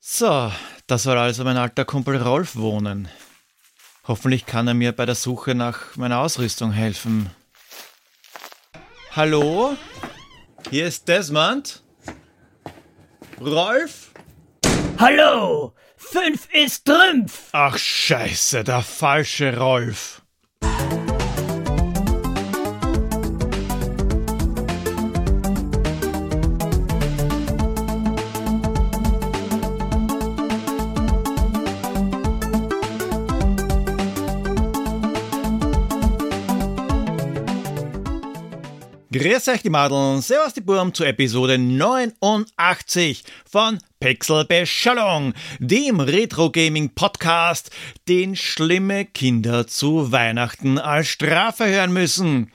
[0.00, 0.52] So,
[0.86, 3.08] da soll also mein alter Kumpel Rolf wohnen.
[4.06, 7.30] Hoffentlich kann er mir bei der Suche nach meiner Ausrüstung helfen.
[9.14, 9.76] Hallo?
[10.70, 11.82] Hier ist Desmond?
[13.40, 14.12] Rolf?
[14.98, 15.74] Hallo!
[15.96, 17.48] Fünf ist Trümpf!
[17.52, 20.22] Ach scheiße, der falsche Rolf.
[39.18, 47.72] Grüß euch die Madeln, servus die Burm zur Episode 89 von Pixelbeschallung, dem Retro-Gaming-Podcast,
[48.06, 52.52] den schlimme Kinder zu Weihnachten als Strafe hören müssen.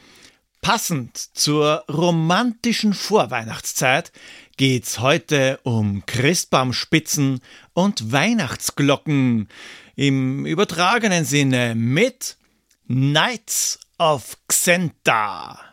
[0.62, 4.14] Passend zur romantischen Vorweihnachtszeit
[4.56, 7.42] geht's heute um Christbaumspitzen
[7.74, 9.50] und Weihnachtsglocken.
[9.98, 12.38] Im übertragenen Sinne mit
[12.88, 15.73] Knights of Xenta.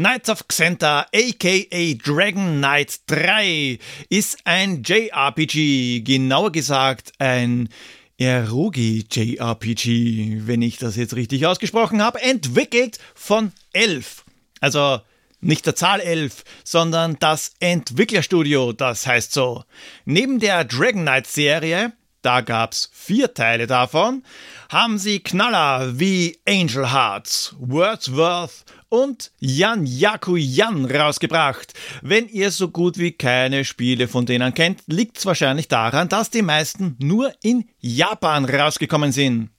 [0.00, 7.68] Knights of Xenta, aka Dragon Knight 3, ist ein JRPG, genauer gesagt ein
[8.16, 14.24] Erugi JRPG, wenn ich das jetzt richtig ausgesprochen habe, entwickelt von Elf.
[14.62, 15.00] Also
[15.42, 19.64] nicht der Zahl 11, sondern das Entwicklerstudio, das heißt so.
[20.06, 21.92] Neben der Dragon Knight Serie,
[22.22, 24.22] da gab's vier Teile davon,
[24.68, 31.72] haben sie Knaller wie Angel Hearts, Wordsworth und Jan Yaku Jan rausgebracht.
[32.02, 36.42] Wenn ihr so gut wie keine Spiele von denen kennt, liegt's wahrscheinlich daran, dass die
[36.42, 39.50] meisten nur in Japan rausgekommen sind.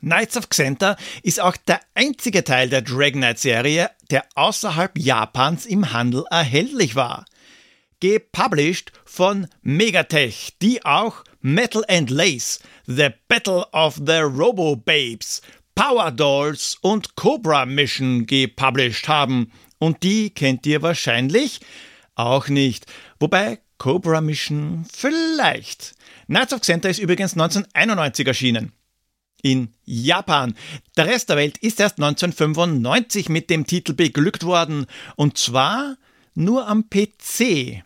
[0.00, 5.64] Knights of Xenta ist auch der einzige Teil der Dragon Knight Serie, der außerhalb Japans
[5.64, 7.24] im Handel erhältlich war.
[8.00, 15.42] Gepublished von Megatech, die auch Metal and Lace, The Battle of the Robo Babes,
[15.74, 19.50] Power Dolls und Cobra Mission gepublished haben.
[19.78, 21.60] Und die kennt ihr wahrscheinlich
[22.14, 22.86] auch nicht.
[23.18, 25.94] Wobei Cobra Mission vielleicht.
[26.26, 28.72] Knights of Xenta ist übrigens 1991 erschienen.
[29.42, 30.54] In Japan.
[30.96, 34.86] Der Rest der Welt ist erst 1995 mit dem Titel beglückt worden.
[35.16, 35.96] Und zwar
[36.34, 37.82] nur am PC.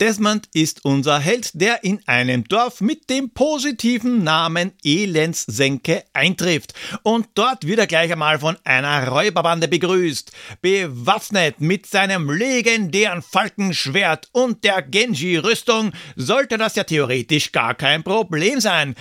[0.00, 6.72] Desmond ist unser Held, der in einem Dorf mit dem positiven Namen Elendssenke eintrifft
[7.02, 10.30] und dort wieder gleich einmal von einer Räuberbande begrüßt.
[10.62, 18.60] Bewaffnet mit seinem legendären Falkenschwert und der Genji-Rüstung sollte das ja theoretisch gar kein Problem
[18.60, 18.94] sein.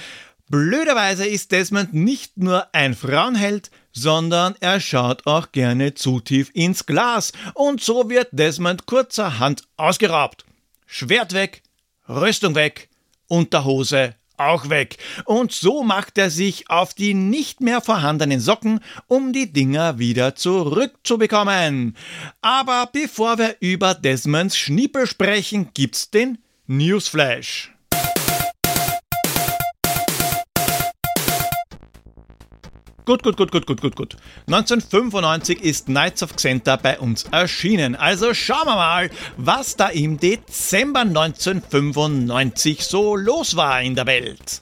[0.49, 6.87] Blöderweise ist Desmond nicht nur ein Frauenheld, sondern er schaut auch gerne zu tief ins
[6.87, 10.47] Glas und so wird Desmond kurzerhand ausgeraubt.
[10.87, 11.61] Schwert weg,
[12.09, 12.89] Rüstung weg,
[13.27, 14.97] Unterhose auch weg.
[15.25, 20.35] Und so macht er sich auf die nicht mehr vorhandenen Socken, um die Dinger wieder
[20.35, 21.97] zurückzubekommen.
[22.41, 26.37] Aber bevor wir über Desmonds Schniepel sprechen, gibt's den
[26.67, 27.73] Newsflash.
[33.07, 34.17] Gut, gut, gut, gut, gut, gut, gut.
[34.47, 37.95] 1995 ist Knights of Xenta bei uns erschienen.
[37.95, 44.59] Also schauen wir mal, was da im Dezember 1995 so los war in der Welt.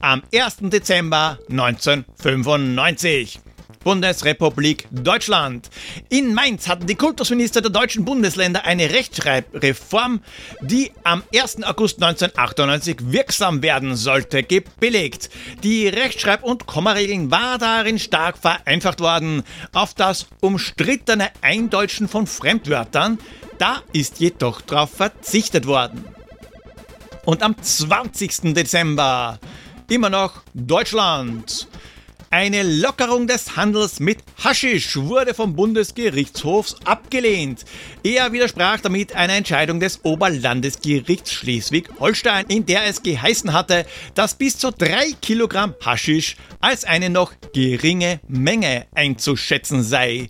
[0.00, 0.56] Am 1.
[0.62, 3.38] Dezember 1995.
[3.86, 5.70] Bundesrepublik Deutschland.
[6.08, 10.22] In Mainz hatten die Kultusminister der deutschen Bundesländer eine Rechtschreibreform,
[10.60, 11.62] die am 1.
[11.62, 15.30] August 1998 wirksam werden sollte, gebilligt.
[15.62, 19.44] Die Rechtschreib- und Kommaregeln war darin stark vereinfacht worden.
[19.72, 23.20] Auf das umstrittene Eindeutschen von Fremdwörtern,
[23.58, 26.04] da ist jedoch darauf verzichtet worden.
[27.24, 28.52] Und am 20.
[28.52, 29.38] Dezember
[29.88, 31.68] immer noch Deutschland.
[32.30, 37.64] Eine Lockerung des Handels mit Haschisch wurde vom Bundesgerichtshof abgelehnt.
[38.02, 44.58] Er widersprach damit einer Entscheidung des Oberlandesgerichts Schleswig-Holstein, in der es geheißen hatte, dass bis
[44.58, 50.28] zu drei Kilogramm Haschisch als eine noch geringe Menge einzuschätzen sei.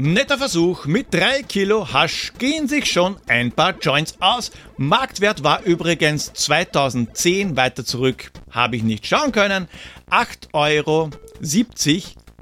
[0.00, 4.52] Netter Versuch, mit 3 Kilo Hasch gehen sich schon ein paar Joints aus.
[4.76, 9.66] Marktwert war übrigens 2010, weiter zurück habe ich nicht schauen können,
[10.08, 11.10] 8,70 Euro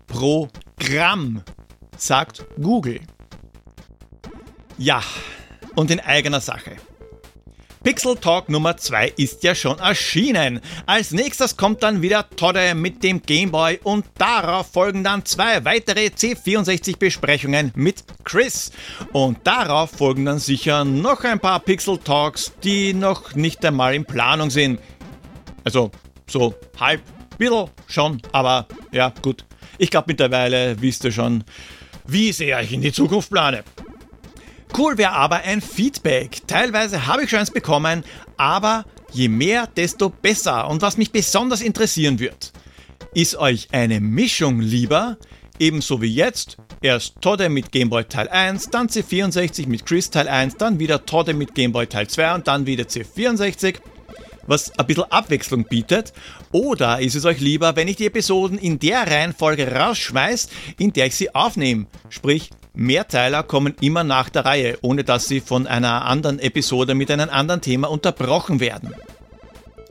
[0.07, 0.49] pro
[0.79, 1.45] Gramm,
[1.97, 3.01] sagt Google.
[4.77, 5.03] Ja,
[5.77, 6.77] und in eigener Sache.
[7.87, 10.61] Pixel Talk Nummer 2 ist ja schon erschienen.
[10.87, 16.07] Als nächstes kommt dann wieder Todde mit dem Gameboy und darauf folgen dann zwei weitere
[16.09, 18.73] C64 Besprechungen mit Chris.
[19.13, 24.05] Und darauf folgen dann sicher noch ein paar Pixel Talks, die noch nicht einmal in
[24.05, 24.81] Planung sind.
[25.63, 25.93] Also
[26.27, 27.03] so halb,
[27.39, 29.45] bisschen schon, aber ja gut.
[29.79, 31.45] Ich glaube mittlerweile wisst ihr schon,
[32.05, 33.63] wie sehr ich in die Zukunft plane.
[34.77, 36.47] Cool wäre aber ein Feedback.
[36.47, 38.05] Teilweise habe ich schon eins bekommen,
[38.37, 40.69] aber je mehr, desto besser.
[40.69, 42.53] Und was mich besonders interessieren wird,
[43.15, 45.17] ist euch eine Mischung lieber,
[45.59, 50.57] ebenso wie jetzt, erst Todde mit Gameboy Teil 1, dann C64 mit Chris Teil 1,
[50.57, 53.77] dann wieder Todde mit Gameboy Teil 2 und dann wieder C64
[54.49, 56.13] was ein bisschen Abwechslung bietet?
[56.53, 61.07] Oder ist es euch lieber, wenn ich die Episoden in der Reihenfolge rausschmeiß, in der
[61.07, 61.87] ich sie aufnehme?
[62.11, 67.11] Sprich, Mehrteiler kommen immer nach der Reihe, ohne dass sie von einer anderen Episode mit
[67.11, 68.95] einem anderen Thema unterbrochen werden.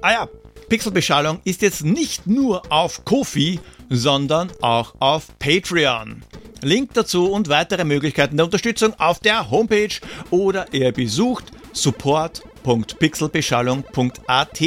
[0.01, 0.29] Ah ja,
[0.69, 3.59] Pixelbeschallung ist jetzt nicht nur auf Kofi,
[3.89, 6.21] sondern auch auf Patreon.
[6.61, 9.95] Link dazu und weitere Möglichkeiten der Unterstützung auf der Homepage
[10.29, 14.59] oder ihr besucht support.pixelbeschallung.at.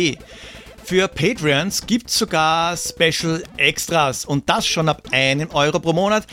[0.85, 6.27] Für Patreons gibt es sogar Special Extras und das schon ab einem Euro pro Monat.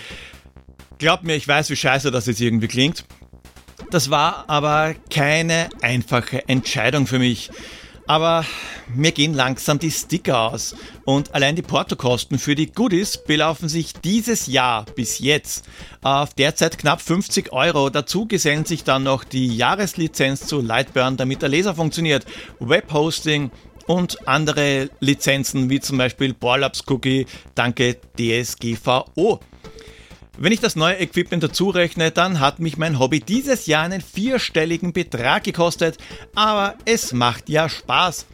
[0.97, 3.05] Glaubt mir, ich weiß, wie scheiße das jetzt irgendwie klingt.
[3.91, 7.49] Das war aber keine einfache Entscheidung für mich.
[8.07, 8.45] Aber
[8.93, 10.75] mir gehen langsam die Sticker aus
[11.05, 15.65] und allein die Portokosten für die Goodies belaufen sich dieses Jahr bis jetzt
[16.03, 17.89] auf derzeit knapp 50 Euro.
[17.89, 22.25] Dazu gesellen sich dann noch die Jahreslizenz zu Lightburn, damit der Laser funktioniert,
[22.59, 23.49] Webhosting
[23.87, 27.25] und andere Lizenzen wie zum Beispiel Borlabs Cookie,
[27.55, 29.39] danke DSGVO.
[30.37, 34.01] Wenn ich das neue Equipment dazu rechne, dann hat mich mein Hobby dieses Jahr einen
[34.01, 35.97] vierstelligen Betrag gekostet,
[36.35, 38.25] aber es macht ja Spaß.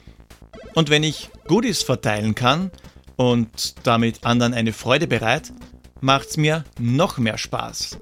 [0.73, 2.71] Und wenn ich Goodies verteilen kann
[3.17, 5.53] und damit anderen eine Freude bereit,
[5.99, 7.99] macht's mir noch mehr Spaß.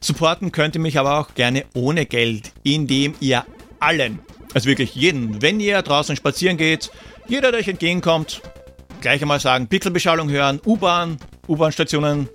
[0.00, 3.44] Supporten könnt ihr mich aber auch gerne ohne Geld, indem ihr
[3.78, 4.18] allen,
[4.54, 6.90] also wirklich jeden, wenn ihr draußen spazieren geht,
[7.28, 8.42] jeder, der euch entgegenkommt,
[9.00, 12.28] gleich einmal sagen, Pixelbeschallung hören, U-Bahn, U-Bahn-Stationen,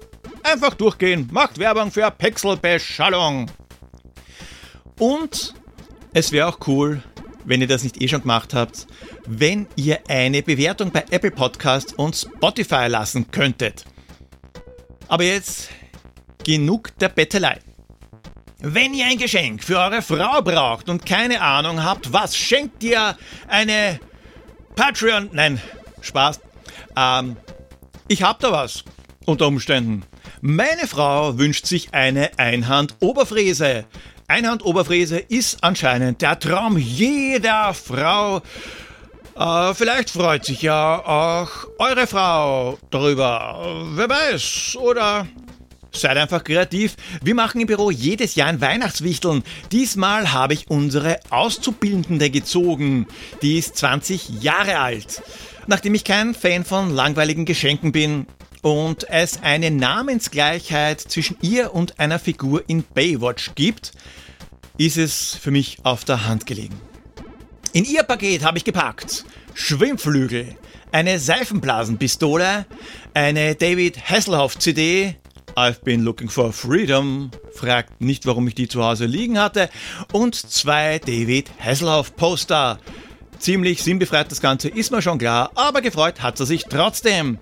[0.45, 3.49] Einfach durchgehen, macht Werbung für Pixelbeschallung.
[4.99, 5.55] Und
[6.13, 7.01] es wäre auch cool,
[7.45, 8.85] wenn ihr das nicht eh schon gemacht habt,
[9.25, 13.85] wenn ihr eine Bewertung bei Apple Podcast und Spotify lassen könntet.
[15.07, 15.69] Aber jetzt
[16.43, 17.59] genug der Bettelei.
[18.59, 23.17] Wenn ihr ein Geschenk für eure Frau braucht und keine Ahnung habt, was schenkt ihr
[23.47, 23.99] eine
[24.75, 25.29] Patreon?
[25.31, 25.59] Nein,
[26.01, 26.39] Spaß.
[26.95, 27.35] Ähm,
[28.07, 28.83] ich hab da was.
[29.25, 30.03] Unter Umständen.
[30.41, 33.85] Meine Frau wünscht sich eine Einhand-Oberfräse.
[34.27, 38.41] Einhand-Oberfräse ist anscheinend der Traum jeder Frau.
[39.37, 43.85] Äh, vielleicht freut sich ja auch eure Frau darüber.
[43.95, 44.77] Wer weiß.
[44.79, 45.27] Oder
[45.95, 46.95] Seid einfach kreativ.
[47.23, 49.43] Wir machen im Büro jedes Jahr ein Weihnachtswichteln.
[49.71, 53.07] Diesmal habe ich unsere Auszubildende gezogen.
[53.41, 55.23] Die ist 20 Jahre alt.
[55.67, 58.27] Nachdem ich kein Fan von langweiligen Geschenken bin,
[58.65, 63.91] und es eine Namensgleichheit zwischen ihr und einer Figur in Baywatch gibt,
[64.79, 66.73] ist es für mich auf der Hand gelegen.
[67.73, 69.23] In ihr Paket habe ich gepackt
[69.53, 70.55] Schwimmflügel,
[70.91, 72.65] eine Seifenblasenpistole,
[73.13, 75.15] eine David Hasselhoff CD,
[75.55, 79.69] I've been looking for freedom, fragt nicht, warum ich die zu Hause liegen hatte,
[80.11, 82.79] und zwei David Hasselhoff Poster.
[83.37, 87.37] Ziemlich sinnbefreit das Ganze, ist mir schon klar, aber gefreut hat er sich trotzdem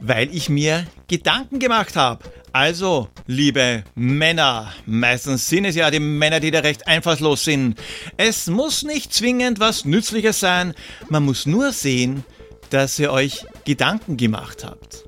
[0.00, 2.24] weil ich mir Gedanken gemacht habe.
[2.52, 7.80] Also, liebe Männer, meistens sind es ja die Männer, die da recht einfallslos sind.
[8.16, 10.74] Es muss nicht zwingend was Nützliches sein,
[11.08, 12.24] man muss nur sehen,
[12.70, 15.04] dass ihr euch Gedanken gemacht habt.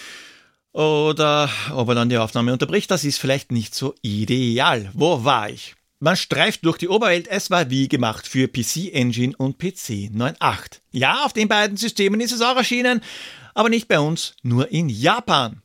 [0.73, 2.91] oder ob er dann die Aufnahme unterbricht.
[2.91, 4.91] Das ist vielleicht nicht so ideal.
[4.93, 5.75] Wo war ich?
[5.99, 10.81] Man streift durch die Oberwelt, es war wie gemacht für PC Engine und PC 9.8.
[10.93, 13.03] Ja, auf den beiden Systemen ist es auch erschienen,
[13.55, 15.61] aber nicht bei uns, nur in Japan.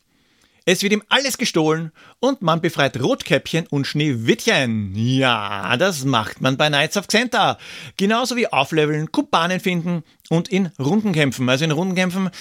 [0.65, 4.93] Es wird ihm alles gestohlen und man befreit Rotkäppchen und Schneewittchen.
[4.95, 7.59] Ja, das macht man bei Knights of Xenta.
[7.97, 11.47] Genauso wie aufleveln, Kumpanen finden und in Rundenkämpfen.
[11.47, 12.31] Also in Rundenkämpfen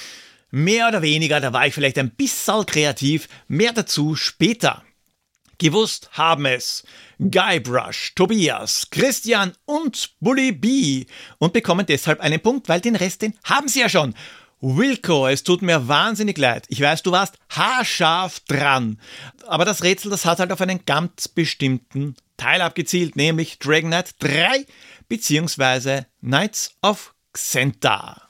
[0.54, 4.84] mehr oder weniger, da war ich vielleicht ein bisschen kreativ, mehr dazu später.
[5.58, 6.84] Gewusst haben es
[7.18, 11.06] Guybrush, Tobias, Christian und Bully B
[11.38, 14.14] und bekommen deshalb einen Punkt, weil den Rest, den haben sie ja schon.
[14.60, 16.66] Wilco, es tut mir wahnsinnig leid.
[16.68, 18.98] Ich weiß, du warst haarscharf dran.
[19.46, 24.14] Aber das Rätsel, das hat halt auf einen ganz bestimmten Teil abgezielt, nämlich Dragon Knight
[24.20, 24.66] 3
[25.08, 26.02] bzw.
[26.20, 28.23] Knights of Xenta.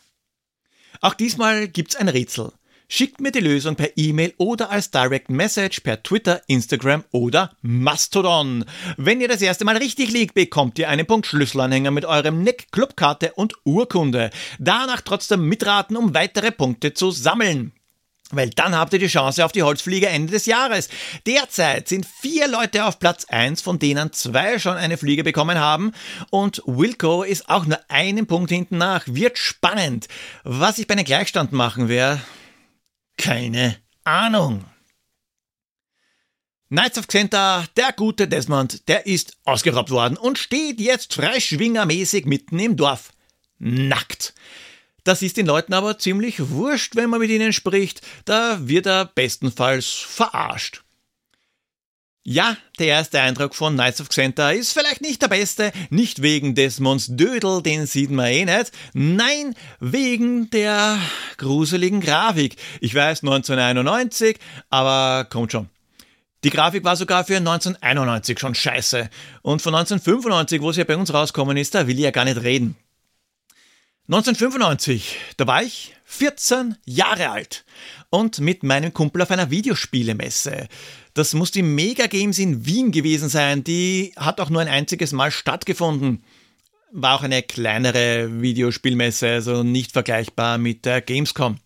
[1.05, 2.51] Auch diesmal gibt's ein Rätsel.
[2.89, 8.65] Schickt mir die Lösung per E-Mail oder als Direct Message per Twitter, Instagram oder Mastodon.
[8.97, 12.73] Wenn ihr das erste Mal richtig liegt, bekommt ihr einen Punkt Schlüsselanhänger mit eurem Nick,
[12.73, 14.31] Clubkarte und Urkunde.
[14.59, 17.73] Danach trotzdem mitraten, um weitere Punkte zu sammeln.
[18.31, 20.88] Weil dann habt ihr die Chance auf die Holzfliege Ende des Jahres.
[21.26, 25.93] Derzeit sind vier Leute auf Platz 1, von denen zwei schon eine Fliege bekommen haben.
[26.31, 29.02] Und Wilco ist auch nur einen Punkt hinten nach.
[29.07, 30.09] Wird spannend.
[30.43, 32.23] Was ich bei einem Gleichstand machen werde,
[33.19, 34.64] keine Ahnung.
[36.71, 42.59] Knights of Xenta, der gute Desmond, der ist ausgeraubt worden und steht jetzt freischwingermäßig mitten
[42.59, 43.12] im Dorf.
[43.59, 44.35] Nackt.
[45.05, 49.05] Das ist den Leuten aber ziemlich wurscht, wenn man mit ihnen spricht, da wird er
[49.05, 50.83] bestenfalls verarscht.
[52.27, 56.55] Ja, der erste Eindruck von Knights of Xenta ist vielleicht nicht der beste, nicht wegen
[56.55, 60.99] Desmonds Dödel, den sieht man eh nicht, nein, wegen der
[61.37, 62.57] gruseligen Grafik.
[62.81, 64.39] Ich weiß, 1991,
[64.71, 65.69] aber kommt schon.
[66.45, 69.11] Die Grafik war sogar für 1991 schon scheiße.
[69.43, 72.25] Und von 1995, wo sie ja bei uns rauskommen ist, da will ich ja gar
[72.25, 72.75] nicht reden.
[74.07, 77.65] 1995, da war ich 14 Jahre alt
[78.11, 80.69] und mit meinem Kumpel auf einer Videospielemesse.
[81.15, 83.65] Das muss die Mega Games in Wien gewesen sein.
[83.65, 86.23] Die hat auch nur ein einziges Mal stattgefunden.
[86.93, 91.57] War auch eine kleinere Videospielmesse, also nicht vergleichbar mit der Gamescom.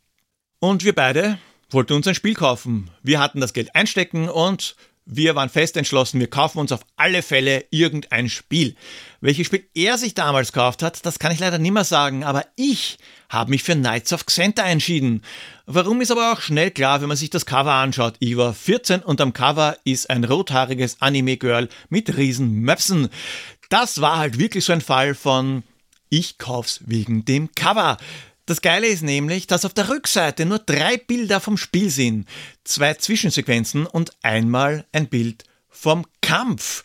[0.61, 1.38] Und wir beide
[1.71, 2.88] wollten uns ein Spiel kaufen.
[3.02, 4.76] Wir hatten das Geld einstecken und
[5.10, 8.76] wir waren fest entschlossen, wir kaufen uns auf alle Fälle irgendein Spiel.
[9.22, 12.44] Welches Spiel er sich damals gekauft hat, das kann ich leider nicht mehr sagen, aber
[12.56, 12.98] ich
[13.30, 15.22] habe mich für Knights of Xenta entschieden.
[15.64, 18.16] Warum ist aber auch schnell klar, wenn man sich das Cover anschaut.
[18.18, 23.08] Ich war 14 und am Cover ist ein rothaariges Anime-Girl mit riesen Möpsen.
[23.70, 25.62] Das war halt wirklich so ein Fall von
[26.10, 27.96] ich kauf's wegen dem Cover.
[28.48, 32.26] Das Geile ist nämlich, dass auf der Rückseite nur drei Bilder vom Spiel sind,
[32.64, 36.82] zwei Zwischensequenzen und einmal ein Bild vom Kampf.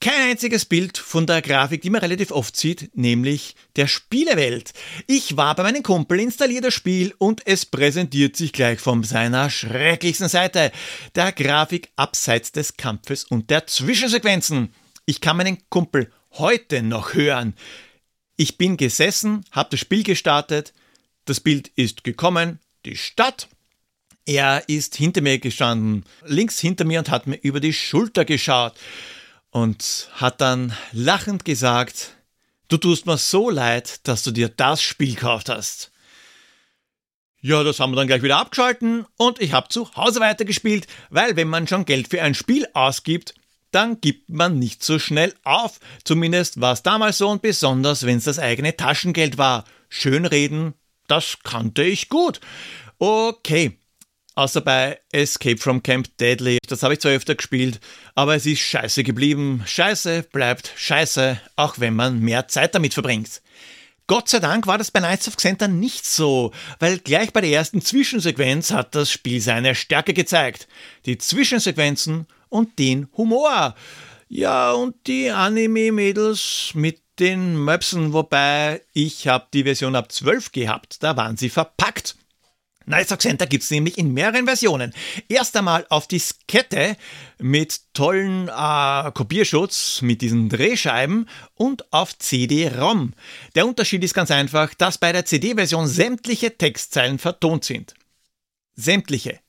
[0.00, 4.72] Kein einziges Bild von der Grafik, die man relativ oft sieht, nämlich der Spielewelt.
[5.06, 9.50] Ich war bei meinem Kumpel, installiert das Spiel und es präsentiert sich gleich von seiner
[9.50, 10.72] schrecklichsten Seite.
[11.14, 14.74] Der Grafik abseits des Kampfes und der Zwischensequenzen.
[15.06, 17.54] Ich kann meinen Kumpel heute noch hören.
[18.36, 20.72] Ich bin gesessen, habe das Spiel gestartet,
[21.24, 23.48] das Bild ist gekommen, die Stadt.
[24.26, 28.74] Er ist hinter mir gestanden, links hinter mir und hat mir über die Schulter geschaut
[29.50, 32.16] und hat dann lachend gesagt,
[32.68, 35.92] du tust mir so leid, dass du dir das Spiel gekauft hast.
[37.40, 41.36] Ja, das haben wir dann gleich wieder abgeschalten und ich habe zu Hause weitergespielt, weil
[41.36, 43.34] wenn man schon Geld für ein Spiel ausgibt,
[43.74, 45.80] dann gibt man nicht so schnell auf.
[46.04, 49.64] Zumindest war es damals so und besonders, wenn es das eigene Taschengeld war.
[49.88, 50.74] Schönreden,
[51.06, 52.40] das kannte ich gut.
[52.98, 53.78] Okay.
[54.36, 56.58] Außer bei Escape from Camp Deadly.
[56.66, 57.78] Das habe ich zwar öfter gespielt,
[58.16, 59.62] aber es ist scheiße geblieben.
[59.64, 63.42] Scheiße bleibt scheiße, auch wenn man mehr Zeit damit verbringt.
[64.06, 67.50] Gott sei Dank war das bei Knights of Xenta nicht so, weil gleich bei der
[67.50, 70.68] ersten Zwischensequenz hat das Spiel seine Stärke gezeigt.
[71.06, 73.74] Die Zwischensequenzen und den Humor.
[74.28, 81.02] Ja, und die Anime-Mädels mit den Möpsen, wobei ich habe die Version ab 12 gehabt,
[81.02, 82.16] da waren sie verpackt.
[82.86, 84.92] Nice Center gibt es nämlich in mehreren Versionen.
[85.28, 86.96] Erst einmal auf Diskette
[87.38, 93.14] mit tollen äh, Kopierschutz mit diesen Drehscheiben und auf CD-ROM.
[93.54, 97.94] Der Unterschied ist ganz einfach, dass bei der CD-Version sämtliche Textzeilen vertont sind.
[98.76, 99.40] Sämtliche.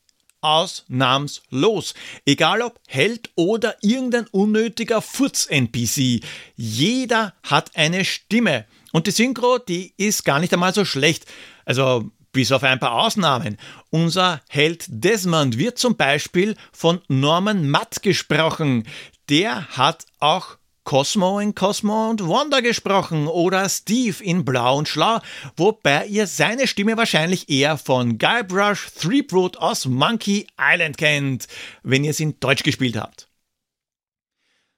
[0.46, 1.94] Ausnahmslos.
[2.26, 6.24] Egal ob Held oder irgendein unnötiger Furz-NPC.
[6.56, 8.66] Jeder hat eine Stimme.
[8.92, 11.26] Und die Synchro, die ist gar nicht einmal so schlecht.
[11.66, 13.58] Also bis auf ein paar Ausnahmen.
[13.90, 18.86] Unser Held Desmond wird zum Beispiel von Norman Matt gesprochen.
[19.30, 25.20] Der hat auch Cosmo in Cosmo und Wanda gesprochen oder Steve in Blau und Schlau,
[25.58, 31.48] wobei ihr seine Stimme wahrscheinlich eher von Guybrush Threepwood aus Monkey Island kennt,
[31.84, 33.28] wenn ihr es in Deutsch gespielt habt.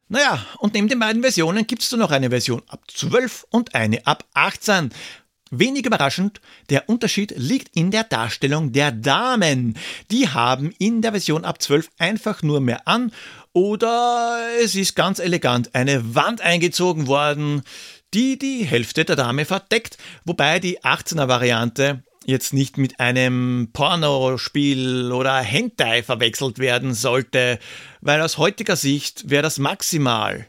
[0.08, 4.08] Naja, und neben den beiden Versionen gibt es noch eine Version ab 12 und eine
[4.08, 4.92] ab 18.
[5.50, 9.78] Wenig überraschend, der Unterschied liegt in der Darstellung der Damen.
[10.12, 13.12] Die haben in der Version ab 12 einfach nur mehr an
[13.58, 17.64] oder es ist ganz elegant eine Wand eingezogen worden,
[18.14, 25.12] die die Hälfte der Dame verdeckt, wobei die 18er Variante jetzt nicht mit einem Pornospiel
[25.12, 27.58] oder Hentai verwechselt werden sollte,
[28.00, 30.46] weil aus heutiger Sicht wäre das maximal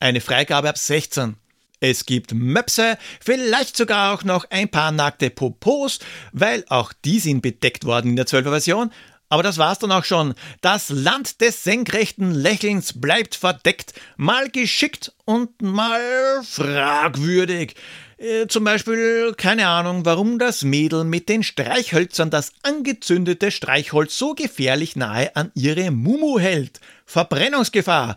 [0.00, 1.36] eine Freigabe ab 16.
[1.78, 6.00] Es gibt Möpse, vielleicht sogar auch noch ein paar nackte Popos,
[6.32, 8.90] weil auch die sind bedeckt worden in der 12er Version.
[9.28, 10.34] Aber das war's dann auch schon.
[10.60, 16.00] Das Land des senkrechten Lächelns bleibt verdeckt, mal geschickt und mal
[16.44, 17.74] fragwürdig.
[18.16, 24.34] Äh, zum Beispiel, keine Ahnung, warum das Mädel mit den Streichhölzern das angezündete Streichholz so
[24.34, 26.80] gefährlich nahe an ihre Mumu hält.
[27.04, 28.16] Verbrennungsgefahr.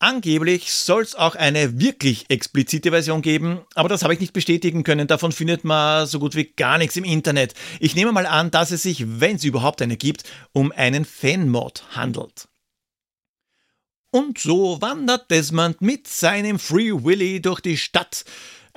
[0.00, 4.84] Angeblich soll es auch eine wirklich explizite Version geben, aber das habe ich nicht bestätigen
[4.84, 5.08] können.
[5.08, 7.54] Davon findet man so gut wie gar nichts im Internet.
[7.80, 11.82] Ich nehme mal an, dass es sich, wenn es überhaupt eine gibt, um einen Fanmod
[11.96, 12.48] handelt.
[14.10, 18.24] Und so wandert Desmond mit seinem Free Willy durch die Stadt.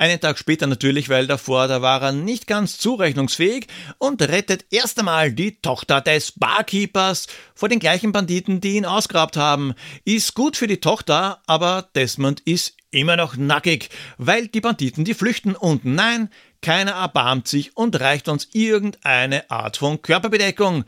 [0.02, 3.68] Einen Tag später natürlich, weil davor, da war er nicht ganz zurechnungsfähig
[4.00, 9.38] und rettet erst einmal die Tochter des Barkeepers vor den gleichen Banditen, die ihn ausgrabt
[9.38, 9.76] haben.
[10.04, 15.14] Ist gut für die Tochter, aber Desmond ist immer noch nackig, weil die Banditen die
[15.14, 16.32] flüchten und nein,
[16.64, 20.84] keiner erbarmt sich und reicht uns irgendeine Art von Körperbedeckung.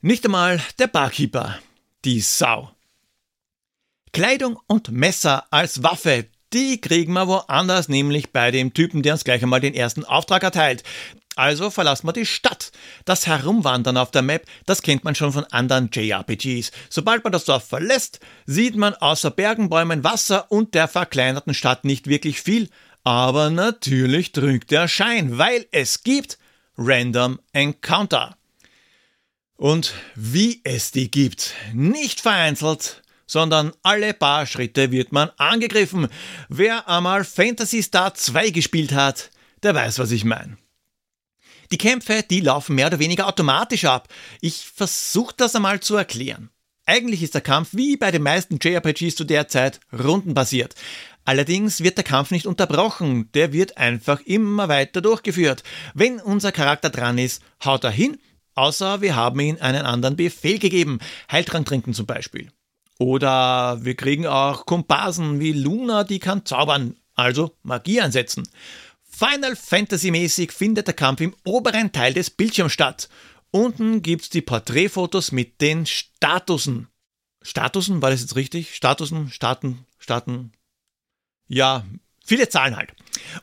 [0.00, 1.60] Nicht einmal der Barkeeper.
[2.04, 2.72] Die Sau.
[4.12, 9.24] Kleidung und Messer als Waffe, die kriegen wir woanders, nämlich bei dem Typen, der uns
[9.24, 10.82] gleich einmal den ersten Auftrag erteilt.
[11.36, 12.72] Also verlassen wir die Stadt.
[13.04, 16.72] Das Herumwandern auf der Map, das kennt man schon von anderen JRPGs.
[16.90, 21.84] Sobald man das Dorf verlässt, sieht man außer Bergen, Bäumen, Wasser und der verkleinerten Stadt
[21.84, 22.68] nicht wirklich viel.
[23.04, 26.38] Aber natürlich drückt der Schein, weil es gibt
[26.76, 28.36] Random Encounter.
[29.56, 36.08] Und wie es die gibt, nicht vereinzelt, sondern alle paar Schritte wird man angegriffen.
[36.48, 39.30] Wer einmal Fantasy Star 2 gespielt hat,
[39.62, 40.56] der weiß, was ich meine.
[41.70, 44.08] Die Kämpfe, die laufen mehr oder weniger automatisch ab.
[44.40, 46.50] Ich versuche das einmal zu erklären.
[46.86, 50.74] Eigentlich ist der Kampf wie bei den meisten JRPGs zu der Zeit rundenbasiert.
[51.26, 55.62] Allerdings wird der Kampf nicht unterbrochen, der wird einfach immer weiter durchgeführt.
[55.92, 58.16] Wenn unser Charakter dran ist, haut er hin,
[58.54, 61.00] außer wir haben ihm einen anderen Befehl gegeben.
[61.30, 62.50] Heiltrank trinken zum Beispiel.
[62.98, 68.48] Oder wir kriegen auch Komparsen wie Luna, die kann zaubern, also Magie einsetzen.
[69.08, 73.08] Final Fantasy mäßig findet der Kampf im oberen Teil des Bildschirms statt.
[73.50, 76.88] Unten gibt's die Porträtfotos mit den Statusen.
[77.40, 78.74] Statusen, war das jetzt richtig?
[78.74, 80.52] Statusen, Starten, Starten.
[81.46, 81.84] Ja,
[82.24, 82.92] viele Zahlen halt.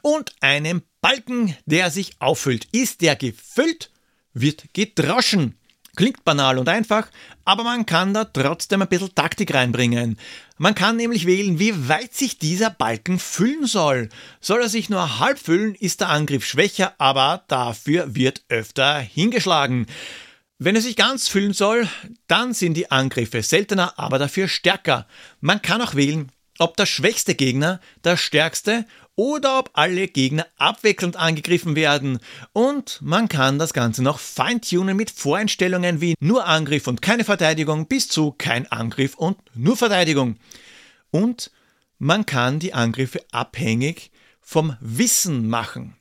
[0.02, 2.68] Und einem Balken, der sich auffüllt.
[2.72, 3.90] Ist der gefüllt,
[4.34, 5.58] wird gedroschen.
[5.96, 7.10] Klingt banal und einfach,
[7.46, 10.18] aber man kann da trotzdem ein bisschen Taktik reinbringen.
[10.58, 14.10] Man kann nämlich wählen, wie weit sich dieser Balken füllen soll.
[14.42, 19.88] Soll er sich nur halb füllen, ist der Angriff schwächer, aber dafür wird öfter hingeschlagen.
[20.58, 21.88] Wenn er sich ganz füllen soll,
[22.28, 25.08] dann sind die Angriffe seltener, aber dafür stärker.
[25.42, 31.16] Man kann auch wählen, ob der schwächste Gegner der stärkste oder ob alle Gegner abwechselnd
[31.16, 32.20] angegriffen werden.
[32.54, 37.88] Und man kann das Ganze noch feintunen mit Voreinstellungen wie nur Angriff und keine Verteidigung
[37.88, 40.38] bis zu kein Angriff und nur Verteidigung.
[41.12, 41.52] Und
[41.98, 45.96] man kann die Angriffe abhängig vom Wissen machen.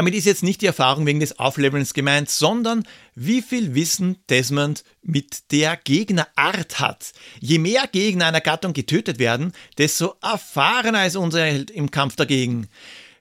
[0.00, 2.84] Damit ist jetzt nicht die Erfahrung wegen des Auflevelns gemeint, sondern
[3.14, 7.12] wie viel Wissen Desmond mit der Gegnerart hat.
[7.38, 12.68] Je mehr Gegner einer Gattung getötet werden, desto erfahrener ist unser Held im Kampf dagegen.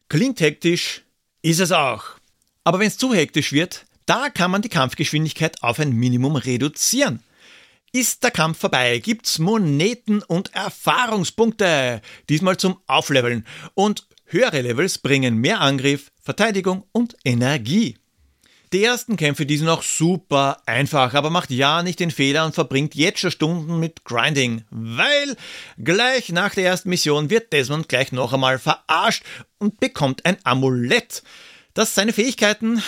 [0.07, 1.01] Klingt hektisch,
[1.41, 2.11] ist es auch.
[2.63, 7.21] Aber wenn es zu hektisch wird, Da kann man die Kampfgeschwindigkeit auf ein Minimum reduzieren.
[7.91, 12.01] Ist der Kampf vorbei, gibt's Moneten und Erfahrungspunkte.
[12.29, 13.45] Diesmal zum Aufleveln.
[13.73, 17.97] Und höhere Levels bringen mehr Angriff, Verteidigung und Energie.
[18.71, 22.53] Die ersten Kämpfe, die sind auch super einfach, aber macht ja nicht den Fehler und
[22.53, 25.35] verbringt jetzt schon Stunden mit Grinding, weil
[25.79, 29.23] gleich nach der ersten Mission wird Desmond gleich noch einmal verarscht
[29.57, 31.23] und bekommt ein Amulett,
[31.73, 32.83] das seine Fähigkeiten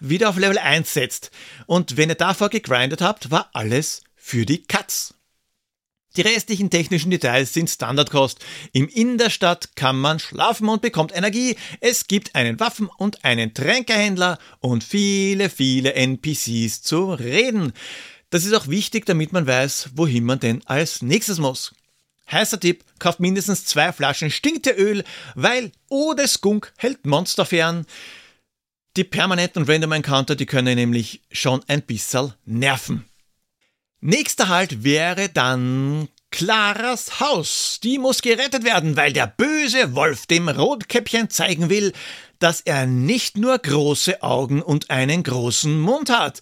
[0.00, 1.30] wieder auf Level 1 setzt.
[1.66, 5.14] Und wenn ihr davor gegrindet habt, war alles für die Katz.
[6.16, 8.40] Die restlichen technischen Details sind Standardkost.
[8.72, 11.56] Im In der Stadt kann man schlafen und bekommt Energie.
[11.80, 17.72] Es gibt einen Waffen- und einen Tränkehändler und viele, viele NPCs zu reden.
[18.30, 21.74] Das ist auch wichtig, damit man weiß, wohin man denn als nächstes muss.
[22.30, 27.86] Heißer Tipp, kauft mindestens zwei Flaschen Stinkteöl, weil Ode Skunk hält Monster fern.
[28.96, 33.09] Die permanenten Random Encounter, die können nämlich schon ein bisschen nerven.
[34.02, 37.80] Nächster Halt wäre dann Claras Haus.
[37.82, 41.92] Die muss gerettet werden, weil der böse Wolf dem Rotkäppchen zeigen will,
[42.38, 46.40] dass er nicht nur große Augen und einen großen Mund hat.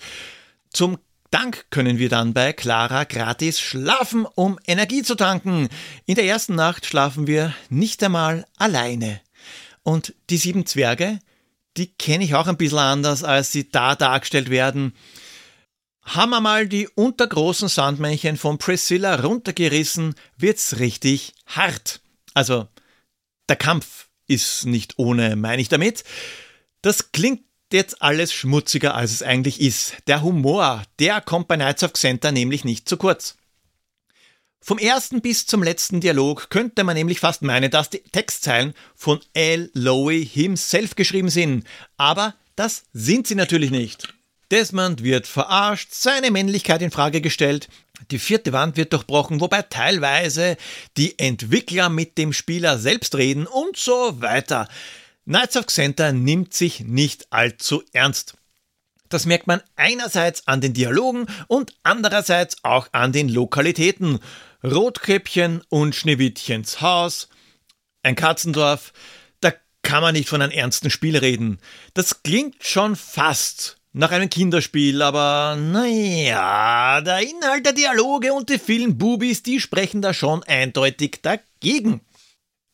[0.73, 0.99] Zum
[1.33, 5.69] Dank können wir dann bei Clara gratis schlafen, um Energie zu tanken.
[6.07, 9.21] In der ersten Nacht schlafen wir nicht einmal alleine.
[9.83, 11.19] Und die sieben Zwerge,
[11.77, 14.95] die kenne ich auch ein bisschen anders, als sie da dargestellt werden.
[16.09, 22.01] Haben wir mal die untergroßen Sandmännchen von Priscilla runtergerissen, wird's richtig hart.
[22.33, 22.67] Also,
[23.51, 26.05] der Kampf ist nicht ohne, meine ich damit.
[26.81, 29.97] Das klingt jetzt alles schmutziger, als es eigentlich ist.
[30.07, 33.37] Der Humor, der kommt bei Knights of Center nämlich nicht zu kurz.
[34.63, 39.21] Vom ersten bis zum letzten Dialog könnte man nämlich fast meinen, dass die Textzeilen von
[39.35, 39.71] L.
[39.75, 41.67] Lowe himself geschrieben sind.
[41.99, 44.15] Aber das sind sie natürlich nicht.
[44.51, 47.69] Desmond wird verarscht, seine Männlichkeit in Frage gestellt,
[48.11, 50.57] die vierte Wand wird durchbrochen, wobei teilweise
[50.97, 54.69] die Entwickler mit dem Spieler selbst reden und so weiter.
[55.25, 58.35] Knights of Center nimmt sich nicht allzu ernst.
[59.09, 64.21] Das merkt man einerseits an den Dialogen und andererseits auch an den Lokalitäten.
[64.65, 67.29] Rotkäppchen und Schneewittchens Haus,
[68.03, 68.93] ein Katzendorf,
[69.41, 71.59] da kann man nicht von einem ernsten Spiel reden.
[71.95, 78.61] Das klingt schon fast nach einem Kinderspiel, aber naja, der Inhalt der Dialoge und die
[78.61, 82.01] vielen Bubis, die sprechen da schon eindeutig dagegen.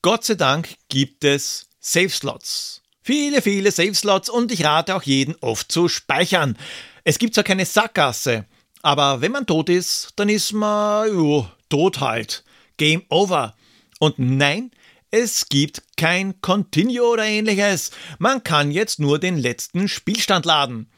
[0.02, 2.82] Gott sei Dank gibt es Save Slots.
[3.00, 6.58] Viele, viele Save Slots und ich rate auch jeden oft zu speichern.
[7.04, 8.44] Es gibt zwar keine Sackgasse,
[8.82, 12.44] aber wenn man tot ist, dann ist man, jo, tot halt.
[12.76, 13.56] Game over.
[13.98, 14.72] Und nein,
[15.10, 17.92] es gibt kein Continue oder ähnliches.
[18.18, 20.90] Man kann jetzt nur den letzten Spielstand laden.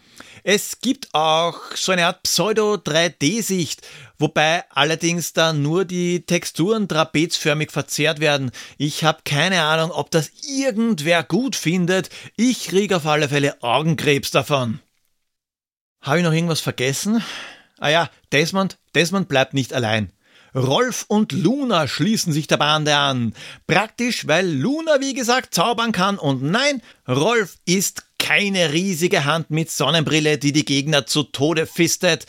[0.49, 3.85] Es gibt auch so eine Art Pseudo-3D-Sicht,
[4.17, 8.53] wobei allerdings da nur die Texturen trapezförmig verzerrt werden.
[8.79, 12.11] Ich habe keine Ahnung, ob das irgendwer gut findet.
[12.37, 14.79] Ich kriege auf alle Fälle Augenkrebs davon.
[16.01, 17.25] Habe ich noch irgendwas vergessen?
[17.81, 20.13] Ah ja, Desmond, Desmond bleibt nicht allein.
[20.55, 23.35] Rolf und Luna schließen sich der Bande an.
[23.67, 29.71] Praktisch, weil Luna, wie gesagt, zaubern kann und nein, Rolf ist keine riesige Hand mit
[29.71, 32.27] Sonnenbrille, die die Gegner zu Tode fistet.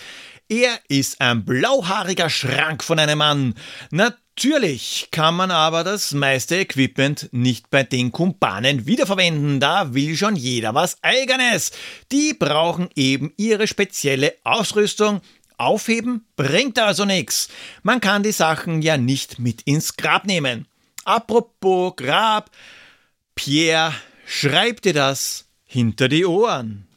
[0.49, 3.55] Er ist ein blauhaariger Schrank von einem Mann.
[3.91, 9.59] Natürlich kann man aber das meiste Equipment nicht bei den Kumpanen wiederverwenden.
[9.59, 11.71] Da will schon jeder was eigenes.
[12.11, 15.21] Die brauchen eben ihre spezielle Ausrüstung.
[15.57, 17.49] Aufheben bringt also nichts.
[17.81, 20.67] Man kann die Sachen ja nicht mit ins Grab nehmen.
[21.03, 22.51] Apropos Grab.
[23.33, 23.93] Pierre,
[24.25, 26.87] schreib dir das hinter die Ohren.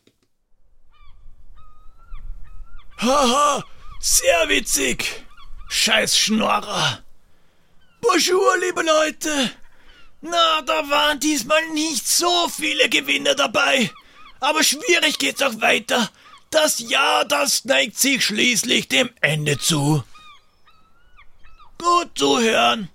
[2.98, 3.64] Haha,
[4.00, 5.24] sehr witzig.
[5.68, 7.02] Scheiß Schnorrer.
[8.00, 9.50] Bonjour, liebe Leute.
[10.22, 13.90] Na, da waren diesmal nicht so viele Gewinner dabei.
[14.38, 16.11] Aber schwierig geht's auch weiter.
[16.50, 20.02] Das Jahr, das neigt sich schließlich dem Ende zu.
[21.78, 22.90] Gut zu hören.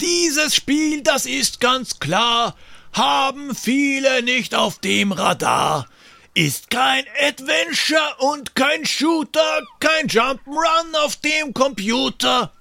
[0.00, 2.56] Dieses Spiel, das ist ganz klar
[2.94, 5.86] haben viele nicht auf dem Radar.
[6.32, 12.52] Ist kein Adventure und kein Shooter, kein Jump'n'Run auf dem Computer.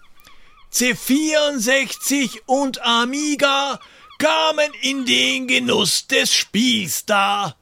[0.71, 3.79] C64 und Amiga
[4.17, 7.55] kamen in den Genuss des Spiels da.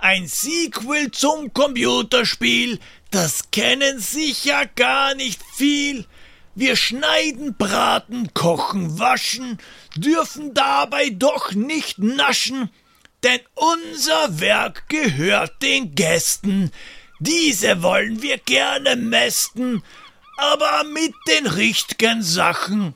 [0.00, 2.78] Ein Sequel zum Computerspiel,
[3.10, 6.06] das kennen sicher gar nicht viel.
[6.54, 9.58] Wir schneiden, braten, kochen, waschen,
[9.94, 12.70] dürfen dabei doch nicht naschen.
[13.22, 16.72] Denn unser Werk gehört den Gästen.
[17.20, 19.82] Diese wollen wir gerne mästen,
[20.38, 22.94] aber mit den richtigen Sachen.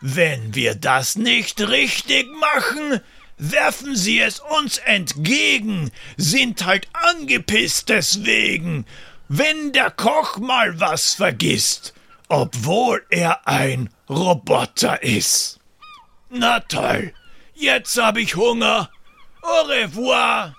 [0.00, 3.00] Wenn wir das nicht richtig machen,
[3.36, 8.86] werfen sie es uns entgegen, sind halt angepisst deswegen,
[9.28, 11.94] wenn der Koch mal was vergisst,
[12.28, 15.60] obwohl er ein Roboter ist.
[16.30, 17.12] Na toll,
[17.54, 18.90] jetzt hab ich Hunger.
[19.42, 20.56] Au revoir.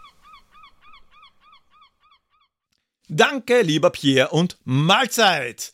[3.07, 5.71] Danke, lieber Pierre, und Mahlzeit.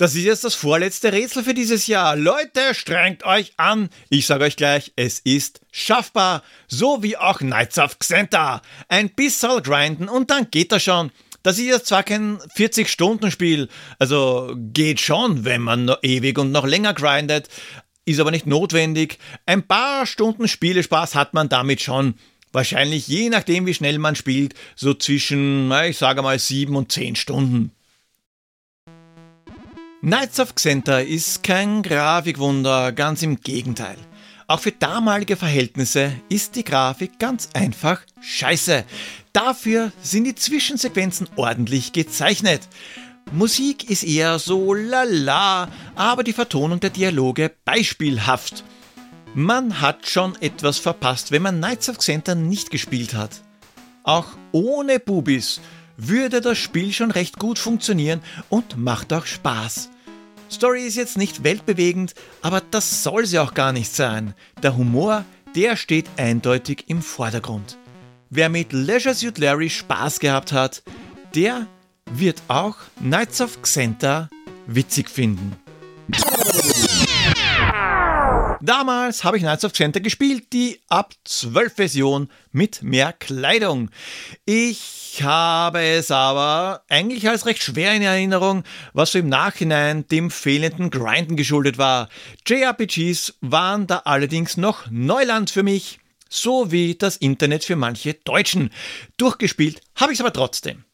[0.00, 2.16] Das ist jetzt das vorletzte Rätsel für dieses Jahr.
[2.16, 3.90] Leute, strengt euch an.
[4.08, 6.42] Ich sage euch gleich, es ist schaffbar.
[6.68, 8.62] So wie auch Knights of Xenta.
[8.88, 11.12] Ein bisschen grinden und dann geht das schon.
[11.42, 16.66] Das ist jetzt zwar kein 40-Stunden-Spiel, also geht schon, wenn man noch ewig und noch
[16.66, 17.48] länger grindet,
[18.04, 19.18] ist aber nicht notwendig.
[19.46, 22.14] Ein paar Stunden Spielespaß hat man damit schon.
[22.52, 27.16] Wahrscheinlich je nachdem, wie schnell man spielt, so zwischen, ich sage mal, 7 und 10
[27.16, 27.72] Stunden.
[30.00, 33.96] Knights of Xenta ist kein Grafikwunder, ganz im Gegenteil.
[34.50, 38.82] Auch für damalige Verhältnisse ist die Grafik ganz einfach scheiße.
[39.32, 42.62] Dafür sind die Zwischensequenzen ordentlich gezeichnet.
[43.30, 48.64] Musik ist eher so lala, aber die Vertonung der Dialoge beispielhaft.
[49.34, 53.42] Man hat schon etwas verpasst, wenn man Knights of Xenta nicht gespielt hat.
[54.02, 55.60] Auch ohne Bubis
[55.96, 59.90] würde das Spiel schon recht gut funktionieren und macht auch Spaß.
[60.50, 64.34] Story ist jetzt nicht weltbewegend, aber das soll sie auch gar nicht sein.
[64.62, 67.78] Der Humor, der steht eindeutig im Vordergrund.
[68.30, 70.82] Wer mit Leisure Suit Larry Spaß gehabt hat,
[71.34, 71.66] der
[72.10, 74.28] wird auch Knights of Xenta
[74.66, 75.56] witzig finden.
[78.62, 83.90] Damals habe ich Knights of Xenta gespielt, die ab 12 Version mit mehr Kleidung.
[84.44, 90.30] Ich habe es aber eigentlich als recht schwer in Erinnerung, was so im Nachhinein dem
[90.30, 92.10] fehlenden Grinden geschuldet war.
[92.46, 98.70] JRPGs waren da allerdings noch Neuland für mich, so wie das Internet für manche Deutschen.
[99.16, 100.84] Durchgespielt habe ich es aber trotzdem.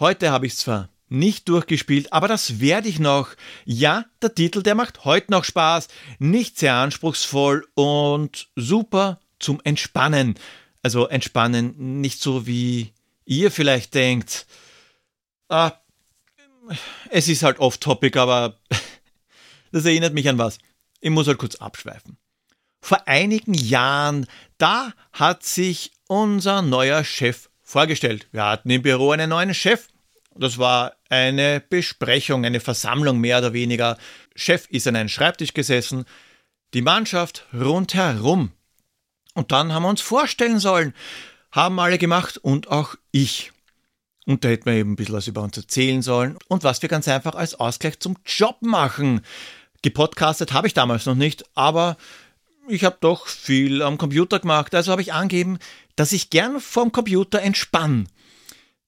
[0.00, 3.30] Heute habe ich es zwar nicht durchgespielt, aber das werde ich noch.
[3.64, 5.88] Ja, der Titel, der macht heute noch Spaß,
[6.18, 10.36] nicht sehr anspruchsvoll und super zum Entspannen.
[10.82, 12.92] Also entspannen, nicht so wie
[13.24, 14.46] ihr vielleicht denkt.
[15.48, 15.72] Ah,
[17.10, 18.58] es ist halt off-topic, aber
[19.72, 20.58] das erinnert mich an was.
[21.00, 22.16] Ich muss halt kurz abschweifen.
[22.80, 24.26] Vor einigen Jahren,
[24.58, 28.28] da hat sich unser neuer Chef vorgestellt.
[28.32, 29.88] Wir hatten im Büro einen neuen Chef
[30.38, 33.98] das war eine Besprechung, eine Versammlung mehr oder weniger.
[34.34, 36.04] Chef ist an einem Schreibtisch gesessen,
[36.74, 38.52] die Mannschaft rundherum.
[39.34, 40.94] Und dann haben wir uns vorstellen sollen.
[41.52, 43.52] Haben alle gemacht und auch ich.
[44.26, 46.88] Und da hätten wir eben ein bisschen was über uns erzählen sollen und was wir
[46.88, 49.20] ganz einfach als Ausgleich zum Job machen.
[49.82, 51.96] Gepodcastet habe ich damals noch nicht, aber
[52.68, 55.58] ich habe doch viel am Computer gemacht, also habe ich angegeben,
[55.94, 58.04] dass ich gern vom Computer entspanne.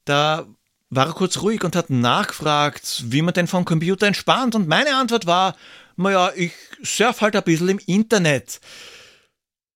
[0.04, 0.46] Da
[0.90, 4.54] war er kurz ruhig und hat nachgefragt, wie man denn vom Computer entspannt.
[4.54, 5.56] Und meine Antwort war,
[5.96, 8.60] naja, ich surf halt ein bisschen im Internet.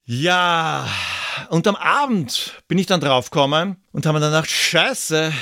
[0.05, 0.89] Ja,
[1.49, 5.33] und am Abend bin ich dann draufgekommen und habe mir dann gedacht, scheiße,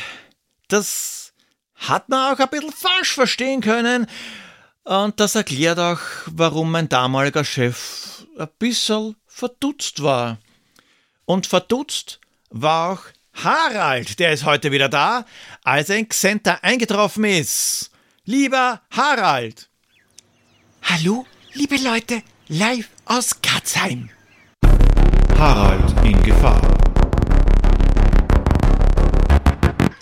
[0.69, 1.33] das
[1.75, 4.07] hat man auch ein bisschen falsch verstehen können.
[4.85, 10.39] Und das erklärt auch, warum mein damaliger Chef ein bisschen verdutzt war.
[11.25, 13.03] Und verdutzt war auch
[13.43, 15.25] Harald, der ist heute wieder da,
[15.65, 17.91] als ein Xenter eingetroffen ist.
[18.27, 19.71] Lieber Harald.
[20.83, 24.11] Hallo, liebe Leute, live aus Katzheim.
[25.39, 26.61] Harald in Gefahr.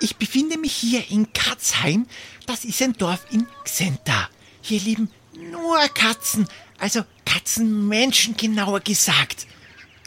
[0.01, 2.07] Ich befinde mich hier in Katzheim.
[2.47, 4.29] Das ist ein Dorf in Xenta.
[4.63, 5.11] Hier leben
[5.53, 6.49] nur Katzen,
[6.79, 9.47] also Katzenmenschen genauer gesagt.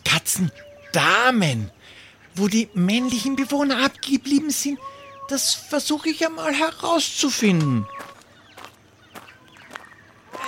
[0.04, 1.72] Katzendamen.
[2.36, 4.80] Wo die männlichen Bewohner abgeblieben sind,
[5.28, 7.86] das versuche ich einmal herauszufinden.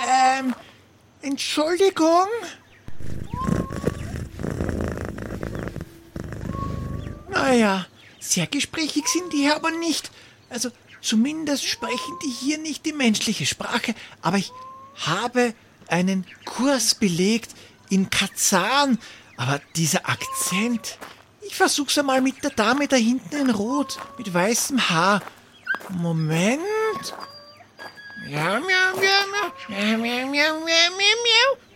[0.06, 0.54] Ähm,
[1.22, 2.28] Entschuldigung?
[7.30, 7.86] Naja,
[8.20, 10.10] sehr gesprächig sind die hier aber nicht.
[10.50, 10.70] Also
[11.00, 13.94] zumindest sprechen die hier nicht die menschliche Sprache.
[14.22, 14.52] Aber ich
[14.96, 15.54] habe
[15.88, 17.50] einen Kurs belegt
[17.90, 18.98] in Kazan.
[19.36, 20.98] Aber dieser Akzent,
[21.46, 25.22] ich versuch's einmal mit der Dame da hinten in Rot, mit weißem Haar.
[25.90, 27.14] Moment.
[28.26, 31.74] Miau, miau, miau, miau, miau, miau, miau, miau, miau, miau, miau.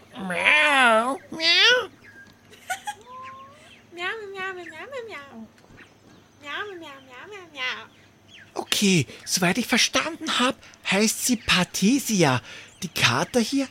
[8.55, 10.57] Okay, soweit ich verstanden habe,
[10.91, 12.41] heißt sie Pathesia.
[12.83, 13.69] Die Kater hier,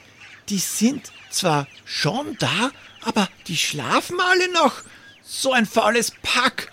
[0.49, 2.71] die sind zwar schon da,
[3.03, 4.83] aber die schlafen alle noch.
[5.29, 6.71] So ein faules Pack.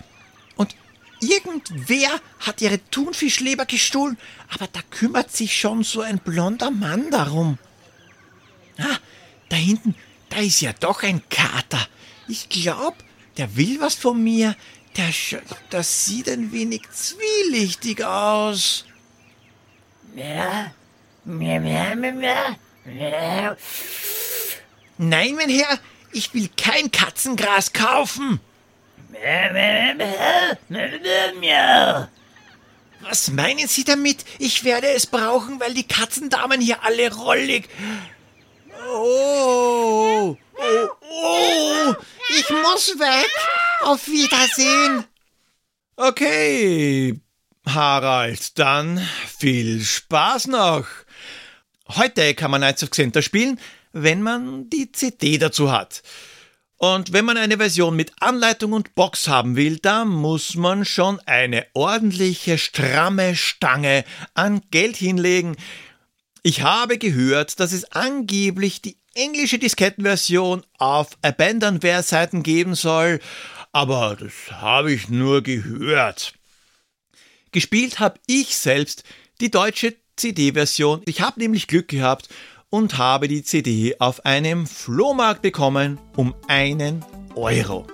[0.55, 0.75] Und
[1.19, 4.17] irgendwer hat ihre Thunfischleber gestohlen,
[4.53, 7.57] aber da kümmert sich schon so ein blonder Mann darum.
[8.77, 8.97] Ah,
[9.49, 9.93] da hinten,
[10.29, 11.85] da ist ja doch ein Kater.
[12.29, 12.95] Ich glaub,
[13.37, 14.55] der will was von mir.
[14.95, 15.35] Der Sch
[15.69, 18.85] das sieht ein wenig zwielichtig aus.
[24.97, 25.77] Nein, mein Herr,
[26.15, 28.39] ich will kein Katzengras kaufen.
[33.01, 34.25] Was meinen Sie damit?
[34.39, 37.69] Ich werde es brauchen, weil die Katzendamen hier alle rollig.
[38.87, 41.95] Oh, oh, oh,
[42.29, 43.29] ich muss weg.
[43.81, 45.05] Auf Wiedersehen.
[45.97, 47.19] Okay,
[47.65, 49.05] Harald, dann
[49.39, 50.85] viel Spaß noch.
[51.89, 53.59] Heute kann man Knights of Xenter spielen,
[53.95, 56.03] wenn man die CD dazu hat.
[56.77, 61.21] Und wenn man eine Version mit Anleitung und Box haben will, dann muss man schon
[61.21, 64.03] eine ordentliche, stramme Stange
[64.33, 65.55] an Geld hinlegen.
[66.43, 73.21] Ich habe gehört, dass es angeblich die englische Diskettenversion auf Abandonware-Seiten geben soll,
[73.71, 76.33] aber das habe ich nur gehört.
[77.53, 79.05] Gespielt habe ich selbst
[79.39, 81.01] die deutsche CD-Version.
[81.05, 82.27] Ich habe nämlich Glück gehabt
[82.75, 87.87] und habe die CD auf einem Flohmarkt bekommen um einen Euro.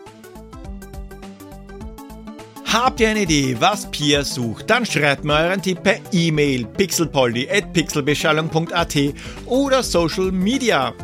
[2.65, 4.71] Habt ihr eine Idee, was Pia sucht?
[4.71, 8.97] Dann schreibt mir euren Tipp per E-Mail pixelpoldi.pixelbeschallung.at
[9.45, 10.95] oder Social Media.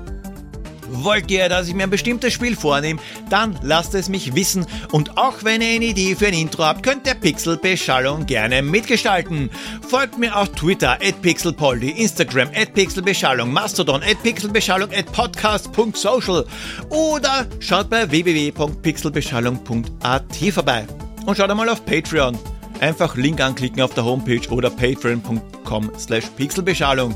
[0.90, 4.66] Wollt ihr, dass ich mir ein bestimmtes Spiel vornehme, dann lasst es mich wissen.
[4.92, 9.50] Und auch wenn ihr eine Idee für ein Intro habt, könnt ihr Pixelbeschallung gerne mitgestalten.
[9.88, 16.46] Folgt mir auf Twitter at pixelpoldi, Instagram at pixelbeschallung, Mastodon at pixelbeschallung at podcast.social
[16.90, 20.86] oder schaut bei www.pixelbeschallung.at vorbei.
[21.26, 22.38] Und schaut einmal auf Patreon.
[22.80, 27.16] Einfach Link anklicken auf der Homepage oder patreon.com slash pixelbeschallung.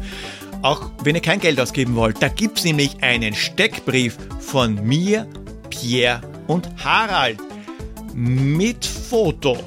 [0.61, 5.27] Auch wenn ihr kein Geld ausgeben wollt, da gibt es nämlich einen Steckbrief von mir,
[5.69, 7.39] Pierre und Harald
[8.13, 9.57] mit Foto.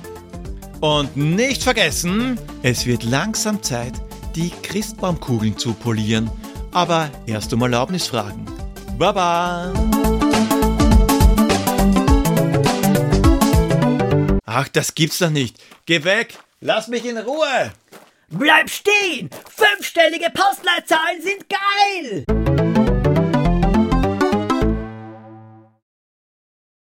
[0.80, 3.94] Und nicht vergessen, es wird langsam Zeit,
[4.36, 6.30] die Christbaumkugeln zu polieren.
[6.72, 8.44] Aber erst um Erlaubnis fragen.
[8.98, 9.72] Baba!
[14.44, 15.56] Ach, das gibt's doch nicht.
[15.86, 16.38] Geh weg!
[16.60, 17.72] Lass mich in Ruhe!
[18.28, 19.30] Bleib stehen!
[19.48, 22.43] Fünfstellige Postleitzahlen sind geil!